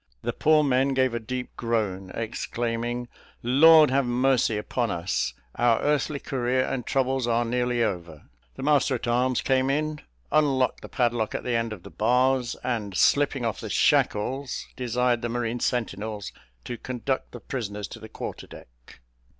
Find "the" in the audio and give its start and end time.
0.23-0.33, 8.55-8.63, 10.81-10.89, 11.43-11.53, 11.83-11.91, 13.61-13.69, 15.21-15.29, 17.31-17.39, 17.99-18.09